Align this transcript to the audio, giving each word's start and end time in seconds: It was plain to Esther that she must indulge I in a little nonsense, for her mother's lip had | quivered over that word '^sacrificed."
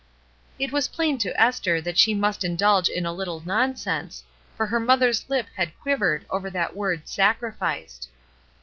It 0.57 0.71
was 0.71 0.87
plain 0.87 1.19
to 1.19 1.39
Esther 1.39 1.79
that 1.79 1.95
she 1.95 2.15
must 2.15 2.43
indulge 2.43 2.89
I 2.89 2.93
in 2.93 3.05
a 3.05 3.13
little 3.13 3.43
nonsense, 3.45 4.23
for 4.57 4.65
her 4.65 4.79
mother's 4.79 5.29
lip 5.29 5.45
had 5.55 5.79
| 5.79 5.79
quivered 5.79 6.25
over 6.31 6.49
that 6.49 6.75
word 6.75 7.05
'^sacrificed." 7.05 8.07